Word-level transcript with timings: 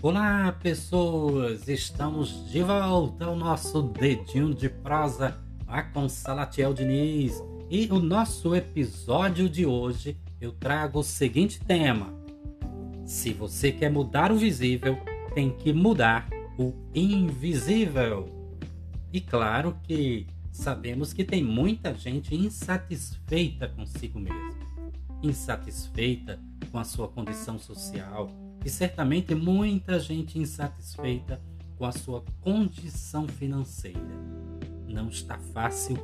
Olá, 0.00 0.52
pessoas! 0.52 1.66
Estamos 1.66 2.48
de 2.52 2.62
volta 2.62 3.24
ao 3.24 3.34
nosso 3.34 3.82
dedinho 3.82 4.54
de 4.54 4.68
prosa 4.68 5.36
com 5.92 6.08
Salatiel 6.08 6.72
Diniz. 6.72 7.42
E 7.68 7.88
o 7.90 7.98
nosso 7.98 8.54
episódio 8.54 9.48
de 9.48 9.66
hoje 9.66 10.16
eu 10.40 10.52
trago 10.52 11.00
o 11.00 11.02
seguinte 11.02 11.58
tema: 11.58 12.14
Se 13.04 13.32
você 13.32 13.72
quer 13.72 13.90
mudar 13.90 14.30
o 14.30 14.36
visível, 14.36 14.96
tem 15.34 15.50
que 15.50 15.72
mudar 15.72 16.28
o 16.56 16.72
invisível. 16.94 18.54
E 19.12 19.20
claro 19.20 19.76
que 19.82 20.28
sabemos 20.52 21.12
que 21.12 21.24
tem 21.24 21.42
muita 21.42 21.92
gente 21.92 22.36
insatisfeita 22.36 23.66
consigo 23.66 24.20
mesma, 24.20 24.54
insatisfeita 25.24 26.38
com 26.70 26.78
a 26.78 26.84
sua 26.84 27.08
condição 27.08 27.58
social 27.58 28.30
e 28.64 28.70
certamente 28.70 29.34
muita 29.34 29.98
gente 29.98 30.38
insatisfeita 30.38 31.40
com 31.76 31.84
a 31.84 31.92
sua 31.92 32.24
condição 32.40 33.26
financeira. 33.28 34.00
Não 34.86 35.08
está 35.08 35.38
fácil 35.38 35.96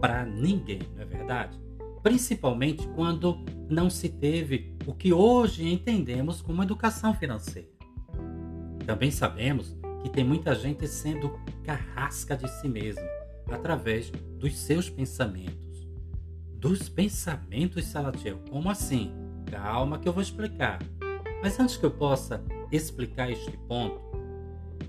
para 0.00 0.24
ninguém, 0.24 0.80
não 0.94 1.02
é 1.02 1.04
verdade? 1.04 1.58
Principalmente 2.02 2.88
quando 2.88 3.38
não 3.68 3.88
se 3.88 4.08
teve 4.08 4.74
o 4.86 4.94
que 4.94 5.12
hoje 5.12 5.68
entendemos 5.68 6.40
como 6.42 6.62
educação 6.62 7.14
financeira. 7.14 7.68
Também 8.86 9.10
sabemos 9.10 9.76
que 10.02 10.08
tem 10.08 10.24
muita 10.24 10.54
gente 10.54 10.88
sendo 10.88 11.38
carrasca 11.62 12.36
de 12.36 12.48
si 12.48 12.68
mesma 12.68 13.06
através 13.50 14.10
dos 14.10 14.56
seus 14.58 14.88
pensamentos. 14.88 15.86
Dos 16.56 16.88
pensamentos, 16.88 17.84
Salatiel? 17.86 18.38
Como 18.50 18.70
assim? 18.70 19.12
Calma 19.50 19.98
que 19.98 20.08
eu 20.08 20.12
vou 20.12 20.22
explicar. 20.22 20.78
Mas 21.42 21.58
antes 21.58 21.76
que 21.76 21.86
eu 21.86 21.90
possa 21.90 22.44
explicar 22.70 23.30
este 23.30 23.56
ponto, 23.68 24.00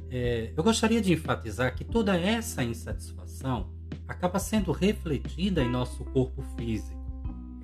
é, 0.10 0.52
eu 0.56 0.64
gostaria 0.64 1.02
de 1.02 1.14
enfatizar 1.14 1.74
que 1.76 1.86
toda 1.86 2.18
essa 2.18 2.64
insatisfação 2.64 3.72
acaba 4.08 4.40
sendo 4.40 4.72
refletida 4.74 5.64
em 5.64 5.70
nosso 5.70 6.04
corpo 6.06 6.42
físico. 6.58 7.00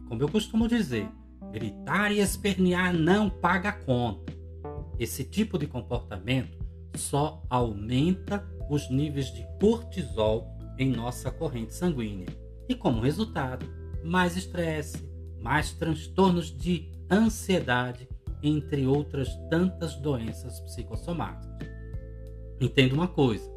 Como 0.08 0.24
eu 0.24 0.30
costumo 0.30 0.68
dizer, 0.68 1.10
gritar 1.52 2.12
e 2.12 2.20
espernear 2.20 2.94
não 2.94 3.30
paga 3.30 3.74
conta. 3.74 4.34
Esse 4.98 5.26
tipo 5.26 5.58
de 5.58 5.68
comportamento 5.68 6.58
só 6.96 7.44
aumenta 7.50 8.48
os 8.70 8.90
níveis 8.90 9.34
de 9.34 9.46
cortisol 9.60 10.48
em 10.80 10.90
nossa 10.90 11.30
corrente 11.30 11.74
sanguínea 11.74 12.28
e, 12.70 12.76
como 12.76 13.02
resultado, 13.02 13.66
mais 14.04 14.38
estresse, 14.38 15.06
mais 15.42 15.72
transtornos 15.74 16.56
de 16.56 16.90
ansiedade 17.12 18.08
entre 18.42 18.86
outras 18.86 19.30
tantas 19.50 19.96
doenças 19.96 20.60
psicossomáticas. 20.62 21.68
Entenda 22.60 22.94
uma 22.94 23.08
coisa, 23.08 23.50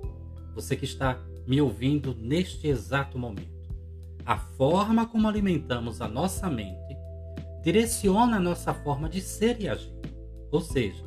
você 0.54 0.76
que 0.76 0.84
está 0.84 1.18
me 1.46 1.60
ouvindo 1.60 2.14
neste 2.14 2.68
exato 2.68 3.18
momento. 3.18 3.60
A 4.24 4.38
forma 4.38 5.06
como 5.06 5.26
alimentamos 5.26 6.00
a 6.00 6.08
nossa 6.08 6.48
mente 6.50 6.96
direciona 7.62 8.36
a 8.36 8.40
nossa 8.40 8.72
forma 8.72 9.08
de 9.08 9.20
ser 9.20 9.60
e 9.60 9.68
agir. 9.68 9.92
Ou 10.50 10.60
seja, 10.60 11.04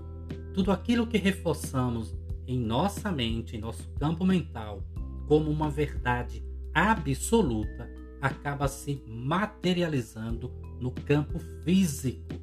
tudo 0.53 0.71
aquilo 0.71 1.07
que 1.07 1.17
reforçamos 1.17 2.16
em 2.47 2.59
nossa 2.59 3.11
mente, 3.11 3.55
em 3.55 3.59
nosso 3.59 3.89
campo 3.99 4.25
mental, 4.25 4.83
como 5.27 5.49
uma 5.49 5.69
verdade 5.69 6.44
absoluta, 6.73 7.89
acaba 8.21 8.67
se 8.67 9.03
materializando 9.07 10.51
no 10.79 10.91
campo 10.91 11.39
físico 11.63 12.33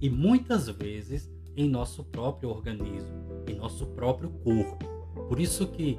e 0.00 0.08
muitas 0.08 0.68
vezes 0.68 1.30
em 1.56 1.68
nosso 1.68 2.04
próprio 2.04 2.50
organismo, 2.50 3.44
em 3.46 3.54
nosso 3.54 3.86
próprio 3.86 4.30
corpo. 4.30 4.78
Por 5.28 5.38
isso 5.38 5.66
que 5.66 5.98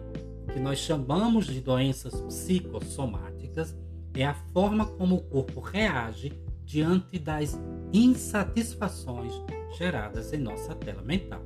que 0.51 0.59
nós 0.59 0.79
chamamos 0.79 1.45
de 1.45 1.61
doenças 1.61 2.19
psicossomáticas 2.21 3.75
é 4.13 4.25
a 4.25 4.33
forma 4.33 4.85
como 4.85 5.15
o 5.15 5.21
corpo 5.21 5.59
reage 5.59 6.33
diante 6.65 7.17
das 7.17 7.59
insatisfações 7.93 9.33
geradas 9.77 10.33
em 10.33 10.37
nossa 10.37 10.75
tela 10.75 11.01
mental. 11.01 11.41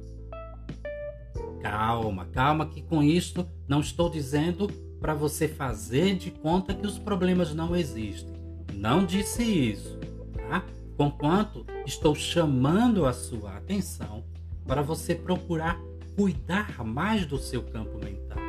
Calma, 1.62 2.26
calma, 2.26 2.68
que 2.68 2.82
com 2.82 3.02
isto 3.04 3.48
não 3.68 3.80
estou 3.80 4.10
dizendo 4.10 4.68
para 5.00 5.14
você 5.14 5.48
fazer 5.48 6.16
de 6.16 6.32
conta 6.32 6.74
que 6.74 6.86
os 6.86 6.98
problemas 6.98 7.54
não 7.54 7.76
existem. 7.76 8.34
Não 8.74 9.06
disse 9.06 9.44
isso, 9.44 10.00
tá? 10.34 10.66
Conquanto 10.98 11.66
estou 11.86 12.16
chamando 12.16 13.06
a 13.06 13.12
sua 13.12 13.58
atenção 13.58 14.24
para 14.66 14.82
você 14.82 15.14
procurar 15.14 15.80
cuidar 16.16 16.84
mais 16.84 17.26
do 17.26 17.38
seu 17.38 17.62
campo 17.64 17.98
mental. 17.98 18.40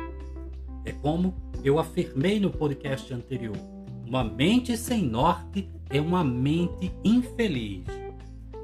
É 0.85 0.93
como 0.93 1.35
eu 1.63 1.77
afirmei 1.77 2.39
no 2.39 2.49
podcast 2.49 3.13
anterior: 3.13 3.57
uma 4.05 4.23
mente 4.23 4.77
sem 4.77 5.03
norte 5.03 5.69
é 5.89 5.99
uma 5.99 6.23
mente 6.23 6.91
infeliz. 7.03 7.83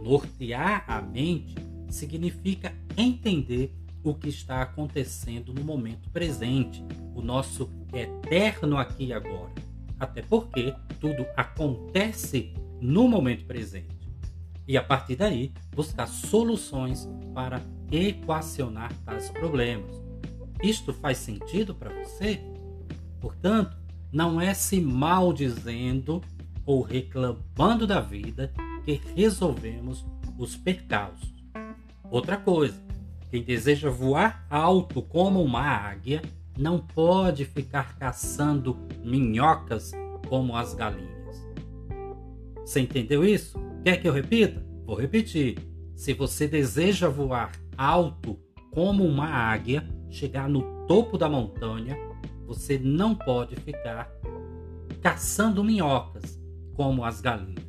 Nortear 0.02 0.86
a 0.88 1.02
mente 1.02 1.56
significa 1.90 2.74
entender 2.98 3.74
o 4.04 4.14
que 4.14 4.30
está 4.30 4.62
acontecendo 4.62 5.54
no 5.54 5.64
momento 5.64 6.10
presente, 6.10 6.84
o 7.16 7.22
nosso 7.22 7.70
eterno 7.94 8.78
aqui 8.78 9.08
e 9.08 9.14
agora. 9.14 9.54
Até 10.00 10.22
porque 10.22 10.74
tudo 11.00 11.26
acontece 11.38 12.54
no 12.84 13.08
momento 13.08 13.46
presente. 13.46 14.12
E 14.68 14.78
a 14.78 14.84
partir 14.84 15.16
daí, 15.16 15.54
buscar 15.74 16.06
soluções 16.06 17.10
para 17.34 17.62
equacionar 17.90 18.94
tais 19.06 19.30
problemas. 19.30 20.04
Isto 20.62 20.94
faz 20.94 21.18
sentido 21.18 21.74
para 21.74 21.94
você? 22.04 22.42
Portanto, 23.22 23.78
não 24.12 24.40
é 24.40 24.54
se 24.54 24.82
maldizendo 24.82 26.22
ou 26.66 26.82
reclamando 26.82 27.88
da 27.88 28.02
vida 28.02 28.54
que 28.84 29.02
resolvemos 29.16 30.06
os 30.38 30.58
percalços. 30.58 31.34
Outra 32.12 32.36
coisa, 32.36 32.80
quem 33.32 33.42
deseja 33.42 33.90
voar 33.90 34.46
alto 34.50 35.02
como 35.02 35.42
uma 35.42 35.62
águia 35.62 36.22
não 36.58 36.80
pode 36.80 37.46
ficar 37.46 37.98
caçando 37.98 38.78
minhocas 39.04 39.92
como 40.28 40.56
as 40.56 40.74
galinhas. 40.74 41.13
Você 42.66 42.80
entendeu 42.80 43.24
isso? 43.24 43.58
Quer 43.84 43.98
que 43.98 44.08
eu 44.08 44.14
repita? 44.14 44.66
Vou 44.86 44.96
repetir. 44.96 45.58
Se 45.96 46.14
você 46.14 46.48
deseja 46.48 47.10
voar 47.10 47.52
alto 47.78 48.40
como 48.72 49.06
uma 49.06 49.28
águia, 49.28 49.88
chegar 50.10 50.50
no 50.50 50.86
topo 50.88 51.18
da 51.18 51.30
montanha, 51.30 51.98
você 52.46 52.78
não 52.78 53.16
pode 53.16 53.56
ficar 53.56 54.12
caçando 55.02 55.64
minhocas 55.64 56.42
como 56.74 57.04
as 57.04 57.22
galinhas. 57.22 57.66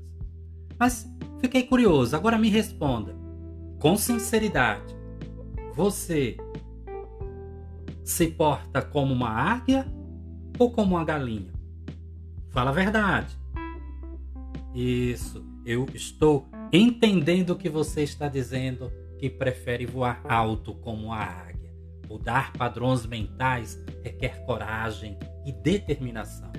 Mas 0.79 1.07
fiquei 1.41 1.65
curioso, 1.65 2.15
agora 2.17 2.39
me 2.39 2.49
responda. 2.49 3.15
Com 3.79 3.97
sinceridade, 3.97 4.95
você 5.75 6.37
se 8.03 8.29
porta 8.29 8.81
como 8.81 9.13
uma 9.13 9.29
águia 9.29 9.87
ou 10.59 10.71
como 10.71 10.95
uma 10.95 11.05
galinha? 11.05 11.53
Fala 12.51 12.71
a 12.71 12.75
verdade. 12.75 13.37
Isso, 14.75 15.47
eu 15.65 15.87
estou 15.95 16.49
entendendo 16.73 17.51
o 17.51 17.57
que 17.57 17.69
você 17.69 18.03
está 18.03 18.29
dizendo, 18.29 18.91
que 19.19 19.31
prefere 19.31 19.87
voar 19.87 20.21
alto 20.29 20.75
como 20.75 21.13
a 21.13 21.23
águia. 21.23 21.73
Mudar 22.09 22.53
padrões 22.53 23.07
mentais 23.07 23.81
requer 24.03 24.45
coragem 24.45 25.17
e 25.47 25.53
determinação. 25.53 26.53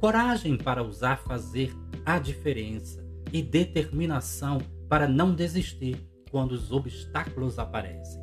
Coragem 0.00 0.56
para 0.56 0.82
usar 0.82 1.18
fazer 1.18 1.72
a 2.04 2.18
diferença 2.18 3.06
e 3.32 3.40
determinação 3.42 4.58
para 4.88 5.08
não 5.08 5.32
desistir 5.32 6.04
quando 6.30 6.52
os 6.52 6.72
obstáculos 6.72 7.58
aparecem. 7.58 8.20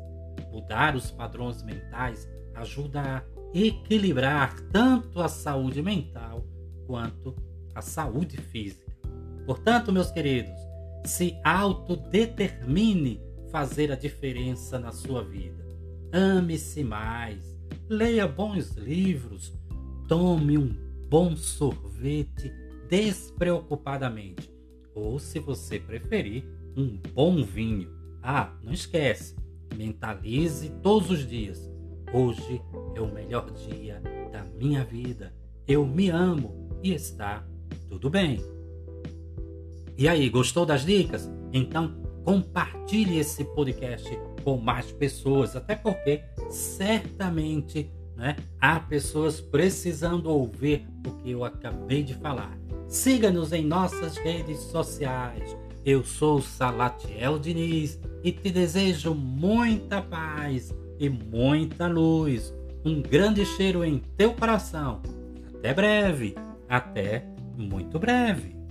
Mudar 0.52 0.94
os 0.94 1.10
padrões 1.10 1.62
mentais 1.62 2.28
ajuda 2.54 3.00
a 3.00 3.22
equilibrar 3.54 4.54
tanto 4.70 5.20
a 5.20 5.28
saúde 5.28 5.82
mental 5.82 6.46
quanto 6.86 7.34
a 7.74 7.82
saúde 7.82 8.36
física. 8.36 8.83
Portanto, 9.46 9.92
meus 9.92 10.10
queridos, 10.10 10.54
se 11.04 11.38
autodetermine 11.44 13.20
fazer 13.50 13.92
a 13.92 13.94
diferença 13.94 14.78
na 14.78 14.90
sua 14.90 15.22
vida. 15.22 15.64
Ame-se 16.12 16.82
mais, 16.82 17.56
leia 17.88 18.26
bons 18.26 18.72
livros, 18.72 19.52
tome 20.08 20.56
um 20.56 20.74
bom 21.08 21.36
sorvete 21.36 22.52
despreocupadamente. 22.88 24.52
Ou, 24.94 25.18
se 25.18 25.38
você 25.38 25.78
preferir, 25.78 26.44
um 26.76 26.98
bom 27.14 27.42
vinho. 27.44 27.88
Ah, 28.22 28.52
não 28.62 28.72
esquece, 28.72 29.36
mentalize 29.74 30.70
todos 30.82 31.10
os 31.10 31.26
dias. 31.26 31.70
Hoje 32.12 32.62
é 32.94 33.00
o 33.00 33.12
melhor 33.12 33.50
dia 33.50 34.00
da 34.32 34.44
minha 34.44 34.84
vida. 34.84 35.34
Eu 35.66 35.84
me 35.86 36.08
amo 36.10 36.78
e 36.82 36.92
está 36.92 37.44
tudo 37.88 38.08
bem. 38.08 38.40
E 39.96 40.08
aí, 40.08 40.28
gostou 40.28 40.66
das 40.66 40.84
dicas? 40.84 41.30
Então 41.52 41.94
compartilhe 42.24 43.18
esse 43.18 43.44
podcast 43.44 44.18
por 44.42 44.60
mais 44.60 44.90
pessoas, 44.90 45.54
até 45.54 45.76
porque 45.76 46.22
certamente 46.50 47.90
né, 48.16 48.36
há 48.60 48.80
pessoas 48.80 49.40
precisando 49.40 50.30
ouvir 50.30 50.86
o 51.06 51.10
que 51.12 51.30
eu 51.30 51.44
acabei 51.44 52.02
de 52.02 52.14
falar. 52.14 52.58
Siga-nos 52.88 53.52
em 53.52 53.64
nossas 53.64 54.16
redes 54.16 54.58
sociais. 54.58 55.56
Eu 55.84 56.02
sou 56.02 56.40
Salatiel 56.40 57.38
Diniz 57.38 58.00
e 58.22 58.32
te 58.32 58.50
desejo 58.50 59.14
muita 59.14 60.00
paz 60.00 60.74
e 60.98 61.08
muita 61.08 61.86
luz. 61.86 62.54
Um 62.84 63.02
grande 63.02 63.44
cheiro 63.44 63.84
em 63.84 63.98
teu 64.16 64.32
coração. 64.32 65.02
Até 65.54 65.74
breve. 65.74 66.34
Até 66.68 67.26
muito 67.56 67.98
breve. 67.98 68.63